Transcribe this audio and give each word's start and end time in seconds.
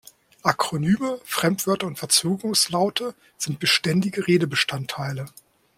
Akronyme, 0.41 1.19
Fremdwörter 1.25 1.85
und 1.85 1.99
Verzögerungslaute 1.99 3.13
sind 3.37 3.59
beständige 3.59 4.25
Redebestandteile. 4.25 5.27